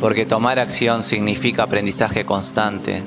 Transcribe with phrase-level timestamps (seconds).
[0.00, 3.02] porque tomar acción significa aprendizaje constante.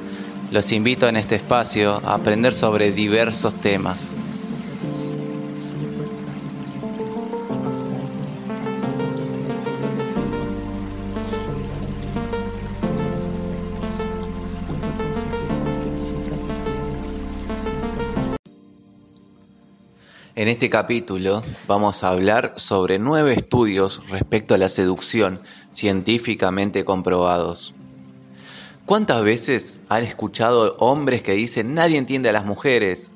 [0.51, 4.13] Los invito en este espacio a aprender sobre diversos temas.
[20.34, 25.41] En este capítulo vamos a hablar sobre nueve estudios respecto a la seducción
[25.72, 27.73] científicamente comprobados.
[28.86, 33.12] ¿Cuántas veces han escuchado hombres que dicen nadie entiende a las mujeres?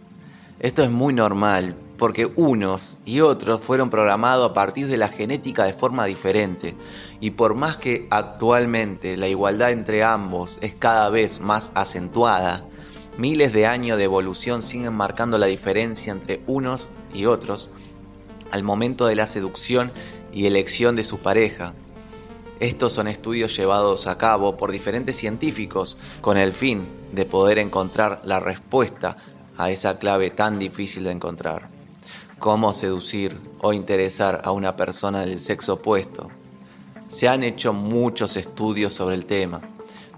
[0.60, 5.64] Esto es muy normal porque unos y otros fueron programados a partir de la genética
[5.64, 6.76] de forma diferente
[7.22, 12.66] y por más que actualmente la igualdad entre ambos es cada vez más acentuada,
[13.18, 17.70] miles de años de evolución siguen marcando la diferencia entre unos y otros
[18.52, 19.92] al momento de la seducción
[20.34, 21.74] y elección de su pareja.
[22.60, 28.22] Estos son estudios llevados a cabo por diferentes científicos con el fin de poder encontrar
[28.24, 29.18] la respuesta
[29.58, 31.70] a esa clave tan difícil de encontrar.
[32.40, 36.30] Cómo seducir o interesar a una persona del sexo opuesto.
[37.08, 39.62] Se han hecho muchos estudios sobre el tema,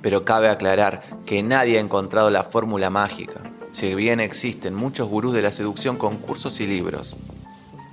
[0.01, 5.33] pero cabe aclarar que nadie ha encontrado la fórmula mágica si bien existen muchos gurús
[5.33, 7.15] de la seducción con cursos y libros.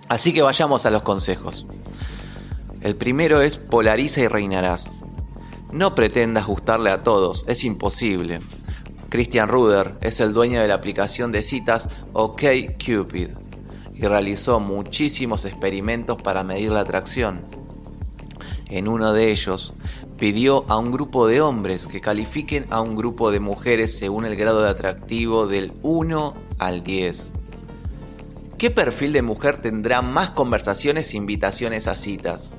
[0.09, 1.67] Así que vayamos a los consejos.
[2.81, 4.95] El primero es polariza y reinarás.
[5.73, 8.41] No pretendas gustarle a todos, es imposible.
[9.09, 13.29] Christian Ruder es el dueño de la aplicación de citas OkCupid
[13.95, 17.45] y realizó muchísimos experimentos para medir la atracción.
[18.69, 19.73] En uno de ellos,
[20.25, 24.37] pidió a un grupo de hombres que califiquen a un grupo de mujeres según el
[24.37, 27.31] grado de atractivo del 1 al 10.
[28.57, 32.57] ¿Qué perfil de mujer tendrá más conversaciones e invitaciones a citas?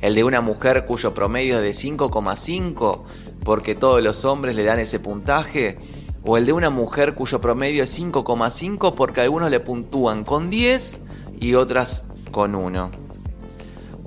[0.00, 3.02] ¿El de una mujer cuyo promedio es de 5,5
[3.44, 5.78] porque todos los hombres le dan ese puntaje?
[6.24, 10.98] ¿O el de una mujer cuyo promedio es 5,5 porque algunos le puntúan con 10
[11.38, 13.07] y otras con 1?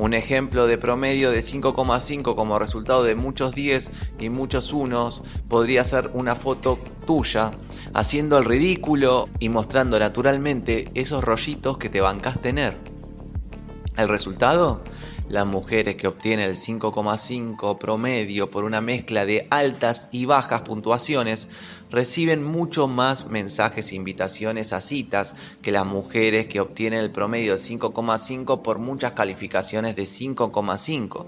[0.02, 5.84] Un ejemplo de promedio de 5,5 como resultado de muchos 10 y muchos unos podría
[5.84, 7.52] ser una foto tuya
[7.94, 12.78] haciendo el ridículo y mostrando naturalmente esos rollitos que te bancas tener.
[13.96, 14.82] ¿El resultado?
[15.32, 21.48] Las mujeres que obtienen el 5,5 promedio por una mezcla de altas y bajas puntuaciones
[21.90, 27.54] reciben mucho más mensajes e invitaciones a citas que las mujeres que obtienen el promedio
[27.54, 31.26] de 5,5 por muchas calificaciones de 5,5.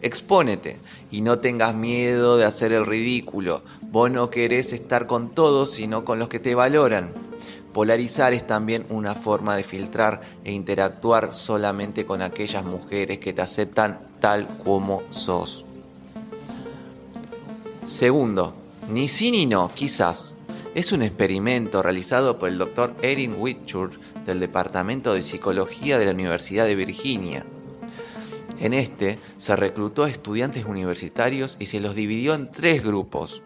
[0.00, 3.60] Expónete y no tengas miedo de hacer el ridículo.
[3.90, 7.27] Vos no querés estar con todos, sino con los que te valoran.
[7.78, 13.40] Polarizar es también una forma de filtrar e interactuar solamente con aquellas mujeres que te
[13.40, 15.64] aceptan tal como sos.
[17.86, 18.52] Segundo,
[18.88, 20.34] ni sí ni no, quizás.
[20.74, 22.96] Es un experimento realizado por el Dr.
[23.00, 23.96] Erin Whitchurch
[24.26, 27.46] del Departamento de Psicología de la Universidad de Virginia.
[28.58, 33.44] En este se reclutó a estudiantes universitarios y se los dividió en tres grupos.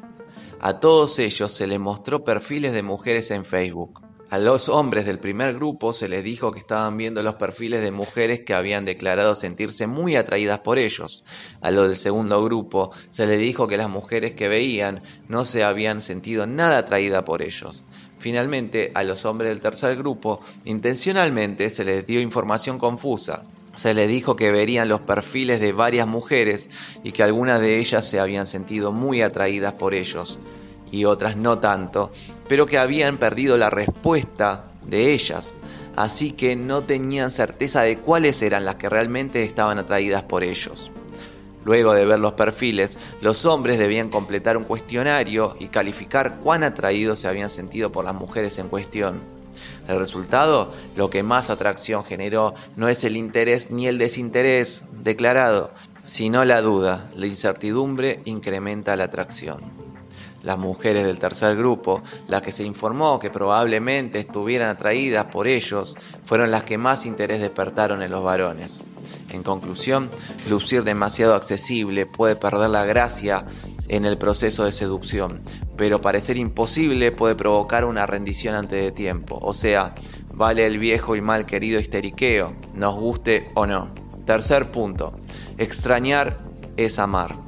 [0.58, 4.00] A todos ellos se les mostró perfiles de mujeres en Facebook.
[4.32, 7.90] A los hombres del primer grupo se les dijo que estaban viendo los perfiles de
[7.90, 11.22] mujeres que habían declarado sentirse muy atraídas por ellos.
[11.60, 15.64] A los del segundo grupo se les dijo que las mujeres que veían no se
[15.64, 17.84] habían sentido nada atraídas por ellos.
[18.16, 23.44] Finalmente, a los hombres del tercer grupo, intencionalmente se les dio información confusa.
[23.74, 26.70] Se les dijo que verían los perfiles de varias mujeres
[27.04, 30.38] y que algunas de ellas se habían sentido muy atraídas por ellos
[30.92, 32.12] y otras no tanto,
[32.48, 35.54] pero que habían perdido la respuesta de ellas,
[35.96, 40.90] así que no tenían certeza de cuáles eran las que realmente estaban atraídas por ellos.
[41.64, 47.20] Luego de ver los perfiles, los hombres debían completar un cuestionario y calificar cuán atraídos
[47.20, 49.20] se habían sentido por las mujeres en cuestión.
[49.86, 55.70] El resultado, lo que más atracción generó, no es el interés ni el desinterés declarado,
[56.02, 57.10] sino la duda.
[57.16, 59.60] La incertidumbre incrementa la atracción.
[60.42, 65.96] Las mujeres del tercer grupo, las que se informó que probablemente estuvieran atraídas por ellos,
[66.24, 68.82] fueron las que más interés despertaron en los varones.
[69.30, 70.10] En conclusión,
[70.48, 73.44] lucir demasiado accesible puede perder la gracia
[73.88, 75.40] en el proceso de seducción,
[75.76, 79.94] pero parecer imposible puede provocar una rendición antes de tiempo, o sea,
[80.34, 83.88] vale el viejo y mal querido histeriqueo, nos guste o no.
[84.24, 85.14] Tercer punto,
[85.58, 86.38] extrañar
[86.76, 87.41] es amar.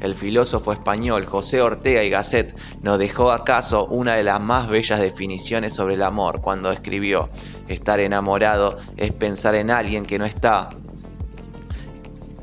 [0.00, 4.98] El filósofo español José Ortega y Gasset nos dejó acaso una de las más bellas
[4.98, 7.28] definiciones sobre el amor cuando escribió,
[7.68, 10.70] estar enamorado es pensar en alguien que no está,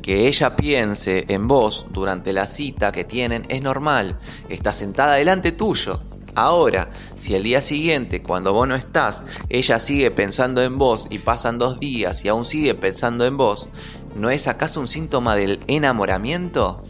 [0.04, 4.18] Que ella piense en vos durante la cita que tienen es normal,
[4.48, 6.02] está sentada delante tuyo.
[6.38, 11.18] Ahora, si el día siguiente, cuando vos no estás, ella sigue pensando en vos y
[11.18, 13.70] pasan dos días y aún sigue pensando en vos,
[14.16, 16.84] ¿no es acaso un síntoma del enamoramiento?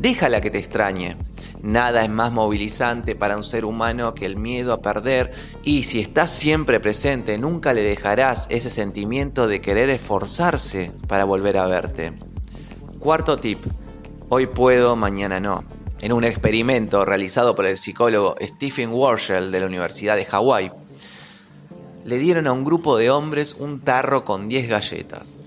[0.00, 1.18] Déjala que te extrañe.
[1.62, 5.30] Nada es más movilizante para un ser humano que el miedo a perder
[5.62, 11.58] y si estás siempre presente nunca le dejarás ese sentimiento de querer esforzarse para volver
[11.58, 12.14] a verte.
[12.98, 13.58] Cuarto tip.
[14.30, 15.64] Hoy puedo, mañana no.
[16.00, 20.70] En un experimento realizado por el psicólogo Stephen Warshall de la Universidad de Hawái,
[22.06, 25.38] le dieron a un grupo de hombres un tarro con 10 galletas.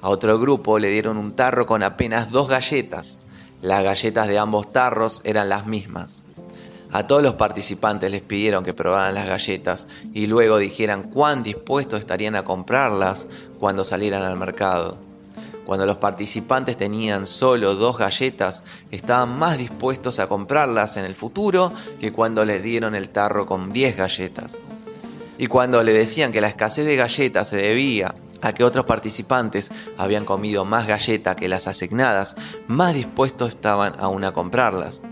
[0.00, 3.18] A otro grupo le dieron un tarro con apenas dos galletas.
[3.62, 6.22] Las galletas de ambos tarros eran las mismas.
[6.92, 12.00] A todos los participantes les pidieron que probaran las galletas y luego dijeran cuán dispuestos
[12.00, 13.28] estarían a comprarlas
[13.60, 14.96] cuando salieran al mercado.
[15.66, 21.72] Cuando los participantes tenían solo dos galletas, estaban más dispuestos a comprarlas en el futuro
[22.00, 24.56] que cuando les dieron el tarro con 10 galletas.
[25.38, 29.70] Y cuando le decían que la escasez de galletas se debía a que otros participantes
[29.96, 35.02] habían comido más galleta que las asignadas, más dispuestos estaban aún a comprarlas.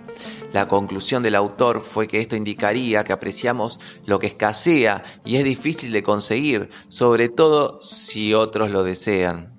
[0.52, 5.44] La conclusión del autor fue que esto indicaría que apreciamos lo que escasea y es
[5.44, 9.54] difícil de conseguir, sobre todo si otros lo desean.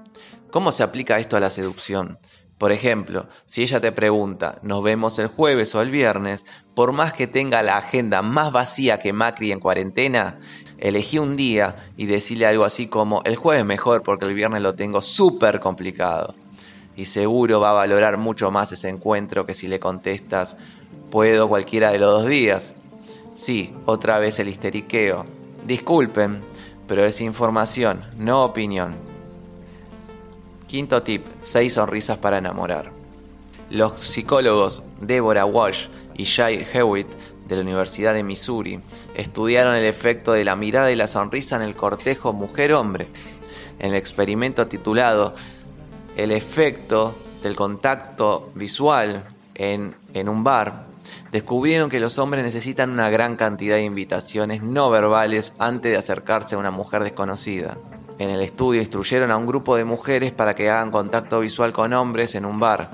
[0.51, 2.17] ¿Cómo se aplica esto a la seducción?
[2.59, 6.45] Por ejemplo, si ella te pregunta, ¿nos vemos el jueves o el viernes?
[6.75, 10.41] Por más que tenga la agenda más vacía que Macri en cuarentena,
[10.77, 14.75] elegí un día y decirle algo así como, el jueves mejor porque el viernes lo
[14.75, 16.35] tengo súper complicado.
[16.97, 20.57] Y seguro va a valorar mucho más ese encuentro que si le contestas,
[21.09, 22.75] puedo cualquiera de los dos días.
[23.35, 25.25] Sí, otra vez el histeriqueo.
[25.65, 26.41] Disculpen,
[26.89, 28.97] pero es información, no opinión.
[30.69, 32.91] Quinto tip, seis sonrisas para enamorar.
[33.71, 37.07] Los psicólogos Deborah Walsh y Jay Hewitt
[37.47, 38.79] de la Universidad de Missouri
[39.15, 43.07] estudiaron el efecto de la mirada y la sonrisa en el cortejo mujer-hombre.
[43.79, 45.33] En el experimento titulado
[46.15, 49.23] El efecto del contacto visual
[49.55, 49.95] en
[50.29, 50.85] un bar,
[51.31, 56.53] descubrieron que los hombres necesitan una gran cantidad de invitaciones no verbales antes de acercarse
[56.53, 57.75] a una mujer desconocida.
[58.19, 61.93] En el estudio instruyeron a un grupo de mujeres para que hagan contacto visual con
[61.93, 62.91] hombres en un bar.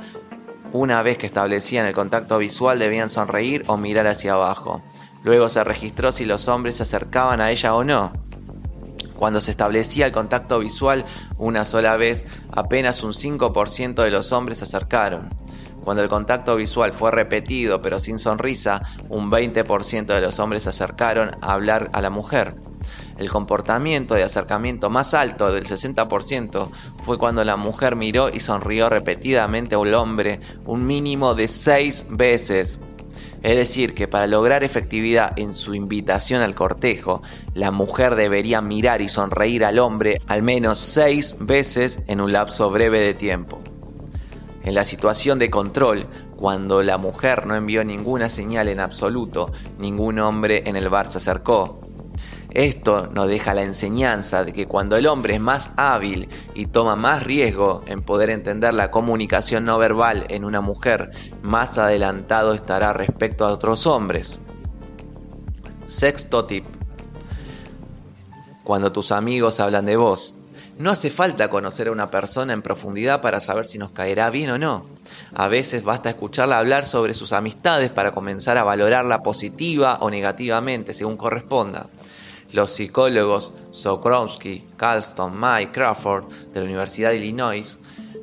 [0.72, 4.84] Una vez que establecían el contacto visual debían sonreír o mirar hacia abajo.
[5.24, 8.14] Luego se registró si los hombres se acercaban a ella o no.
[9.16, 11.06] Cuando se establecía el contacto visual
[11.40, 15.30] una sola vez, apenas un 5% de los hombres se acercaron.
[15.84, 18.80] Cuando el contacto visual fue repetido pero sin sonrisa,
[19.10, 22.58] un 20% de los hombres se acercaron a hablar a la mujer.
[23.18, 26.70] El comportamiento de acercamiento más alto del 60%
[27.06, 32.82] fue cuando la mujer miró y sonrió repetidamente al hombre un mínimo de 6 veces.
[33.42, 37.22] Es decir, que para lograr efectividad en su invitación al cortejo,
[37.54, 42.70] la mujer debería mirar y sonreír al hombre al menos 6 veces en un lapso
[42.70, 43.62] breve de tiempo.
[44.64, 50.20] En la situación de control, cuando la mujer no envió ninguna señal en absoluto, ningún
[50.20, 51.85] hombre en el bar se acercó.
[52.56, 56.96] Esto nos deja la enseñanza de que cuando el hombre es más hábil y toma
[56.96, 62.94] más riesgo en poder entender la comunicación no verbal en una mujer, más adelantado estará
[62.94, 64.40] respecto a otros hombres.
[65.86, 66.66] Sexto tip.
[68.64, 70.34] Cuando tus amigos hablan de vos,
[70.78, 74.50] no hace falta conocer a una persona en profundidad para saber si nos caerá bien
[74.52, 74.86] o no.
[75.34, 80.94] A veces basta escucharla hablar sobre sus amistades para comenzar a valorarla positiva o negativamente,
[80.94, 81.88] según corresponda.
[82.54, 87.78] Los psicólogos Sokrowski, Carlston, Mike Crawford de la Universidad de Illinois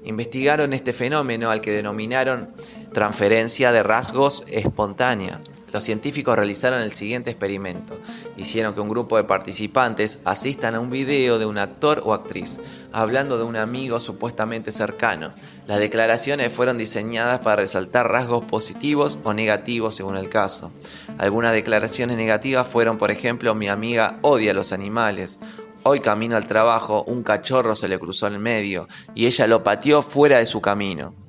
[0.05, 2.51] investigaron este fenómeno al que denominaron
[2.93, 5.41] transferencia de rasgos espontánea.
[5.73, 7.99] Los científicos realizaron el siguiente experimento.
[8.37, 12.61] Hicieron que un grupo de participantes asistan a un video de un actor o actriz
[12.93, 15.33] hablando de un amigo supuestamente cercano.
[15.67, 20.73] Las declaraciones fueron diseñadas para resaltar rasgos positivos o negativos según el caso.
[21.19, 25.39] Algunas declaraciones negativas fueron, por ejemplo, mi amiga odia a los animales.
[25.85, 30.03] Hoy camino al trabajo, un cachorro se le cruzó en medio y ella lo pateó
[30.03, 31.22] fuera de su camino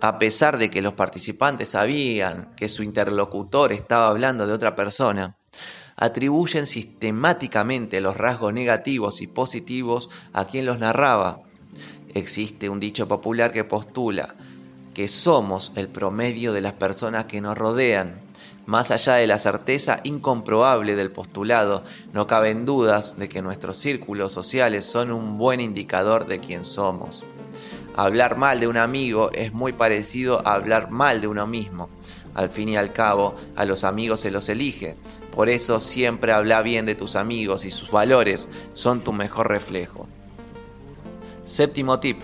[0.00, 5.36] a pesar de que los participantes sabían que su interlocutor estaba hablando de otra persona,
[5.96, 11.40] atribuyen sistemáticamente los rasgos negativos y positivos a quien los narraba.
[12.14, 14.34] Existe un dicho popular que postula
[14.94, 18.22] que somos el promedio de las personas que nos rodean.
[18.64, 21.84] Más allá de la certeza incomprobable del postulado,
[22.14, 27.24] no caben dudas de que nuestros círculos sociales son un buen indicador de quién somos.
[27.96, 31.88] Hablar mal de un amigo es muy parecido a hablar mal de uno mismo.
[32.34, 34.96] Al fin y al cabo, a los amigos se los elige.
[35.34, 40.06] Por eso siempre habla bien de tus amigos y sus valores son tu mejor reflejo.
[41.44, 42.20] Séptimo tip,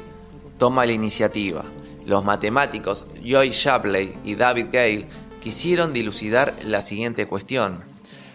[0.58, 1.64] toma la iniciativa.
[2.04, 5.06] Los matemáticos Joy Shapley y David Gale
[5.40, 7.82] quisieron dilucidar la siguiente cuestión.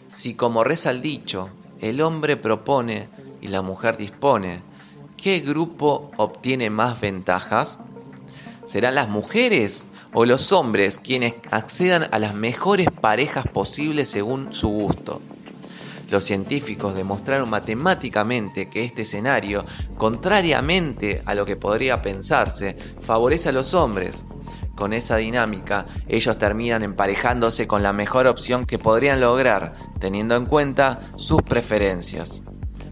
[0.07, 1.49] Si como reza el dicho,
[1.81, 3.09] el hombre propone
[3.41, 4.61] y la mujer dispone,
[5.17, 7.79] ¿qué grupo obtiene más ventajas?
[8.65, 14.69] ¿Serán las mujeres o los hombres quienes accedan a las mejores parejas posibles según su
[14.69, 15.21] gusto?
[16.09, 19.65] Los científicos demostraron matemáticamente que este escenario,
[19.97, 24.25] contrariamente a lo que podría pensarse, favorece a los hombres.
[24.75, 30.45] Con esa dinámica, ellos terminan emparejándose con la mejor opción que podrían lograr, teniendo en
[30.45, 32.41] cuenta sus preferencias.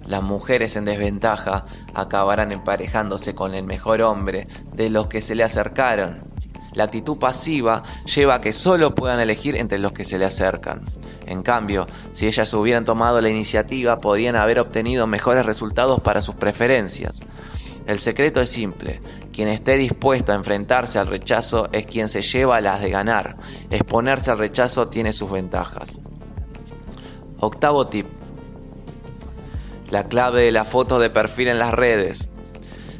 [0.08, 5.44] Las mujeres en desventaja acabarán emparejándose con el mejor hombre de los que se le
[5.44, 6.20] acercaron.
[6.74, 7.84] La actitud pasiva
[8.14, 10.82] lleva a que solo puedan elegir entre los que se le acercan.
[11.26, 16.36] En cambio, si ellas hubieran tomado la iniciativa, podrían haber obtenido mejores resultados para sus
[16.36, 17.22] preferencias.
[17.88, 19.02] El secreto es simple.
[19.32, 23.38] Quien esté dispuesto a enfrentarse al rechazo es quien se lleva las de ganar.
[23.70, 26.02] Exponerse al rechazo tiene sus ventajas.
[27.40, 28.08] Octavo tip.
[29.96, 32.30] La clave de la foto de perfil en las redes.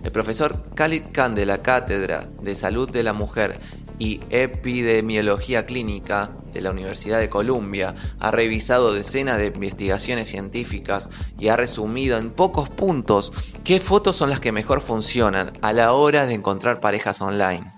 [0.06, 3.60] El profesor Khalid Khan de la Cátedra de Salud de la Mujer
[4.00, 11.50] y Epidemiología Clínica de la Universidad de Columbia ha revisado decenas de investigaciones científicas y
[11.50, 13.34] ha resumido en pocos puntos
[13.66, 17.74] qué fotos son las que mejor funcionan a la hora de encontrar parejas online.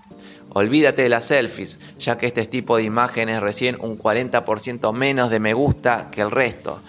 [0.50, 5.40] Olvídate de las selfies, ya que este tipo de imágenes reciben un 40% menos de
[5.40, 6.80] me gusta que el resto.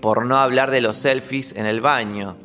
[0.00, 2.36] Por no hablar de los selfies en el baño.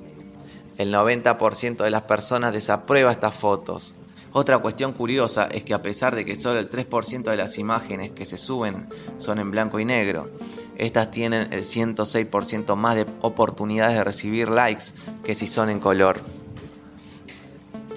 [0.78, 3.96] El 90% de las personas desaprueba estas fotos.
[4.34, 8.12] Otra cuestión curiosa es que a pesar de que solo el 3% de las imágenes
[8.12, 10.30] que se suben son en blanco y negro,
[10.78, 14.86] estas tienen el 106% más de oportunidades de recibir likes
[15.24, 16.20] que si son en color.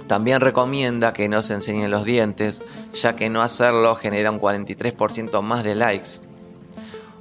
[0.07, 2.63] También recomienda que no se enseñen los dientes,
[2.95, 6.28] ya que no hacerlo genera un 43% más de likes.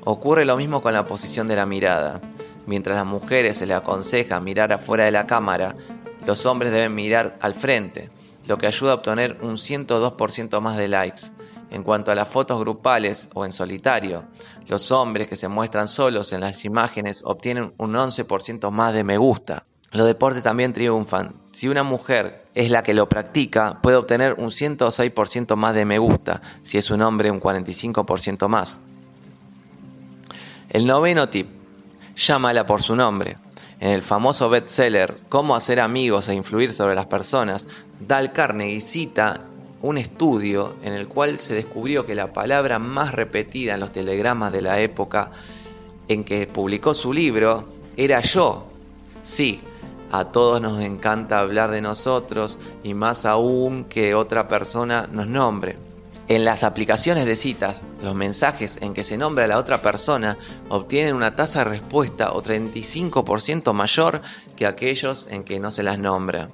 [0.10, 2.22] Ocurre lo mismo con la posición de la mirada.
[2.66, 5.76] Mientras las mujeres se les aconseja mirar afuera de la cámara,
[6.26, 8.10] los hombres deben mirar al frente
[8.46, 11.24] lo que ayuda a obtener un 102% más de likes.
[11.72, 14.24] En cuanto a las fotos grupales o en solitario,
[14.70, 19.18] los hombres que se muestran solos en las imágenes obtienen un 11% más de me
[19.18, 19.66] gusta.
[19.92, 21.36] Los deportes también triunfan.
[21.52, 26.00] Si una mujer es la que lo practica, puede obtener un 106% más de me
[26.00, 28.80] gusta, si es un hombre un 45% más.
[30.70, 31.48] El noveno tip,
[32.16, 33.38] llámala por su nombre.
[33.80, 37.68] En el famoso bestseller Cómo hacer amigos e influir sobre las personas,
[38.00, 39.42] Dal Carnegie cita
[39.82, 44.52] un estudio en el cual se descubrió que la palabra más repetida en los telegramas
[44.52, 45.32] de la época
[46.08, 48.68] en que publicó su libro era yo.
[49.24, 49.62] Sí,
[50.12, 55.87] a todos nos encanta hablar de nosotros y más aún que otra persona nos nombre.
[56.30, 60.38] En las aplicaciones de citas, los mensajes en que se nombra a la otra persona
[60.68, 64.22] obtienen una tasa de respuesta o 35% mayor
[64.58, 66.50] que aquellos en que no se las nombra.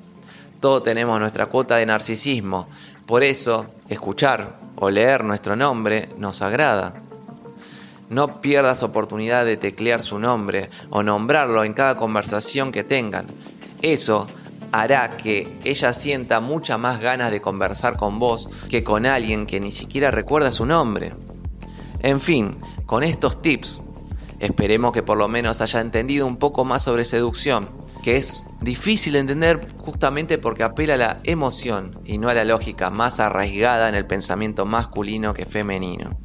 [0.60, 2.68] Todos tenemos nuestra cuota de narcisismo,
[3.08, 6.94] por eso escuchar o leer nuestro nombre nos agrada.
[8.10, 13.26] No pierdas oportunidad de teclear su nombre o nombrarlo en cada conversación que tengan.
[13.82, 14.28] Eso
[14.74, 19.60] hará que ella sienta muchas más ganas de conversar con vos que con alguien que
[19.60, 21.14] ni siquiera recuerda su nombre.
[22.00, 23.84] En fin, con estos tips,
[24.40, 27.70] esperemos que por lo menos haya entendido un poco más sobre seducción,
[28.02, 32.44] que es difícil de entender justamente porque apela a la emoción y no a la
[32.44, 36.18] lógica más arraigada en el pensamiento masculino que femenino.